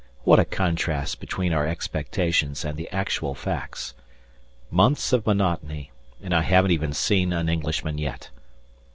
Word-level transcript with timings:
What 0.23 0.39
a 0.39 0.45
contrast 0.45 1.19
between 1.19 1.53
our 1.53 1.67
expectations 1.67 2.65
and 2.65 2.75
the 2.75 2.89
actual 2.89 3.35
facts. 3.35 3.93
Months 4.71 5.13
of 5.13 5.27
monotony, 5.27 5.91
and 6.23 6.33
I 6.33 6.41
haven't 6.41 6.71
even 6.71 6.91
seen 6.91 7.31
an 7.31 7.47
Englishman 7.47 7.99
yet. 7.99 8.31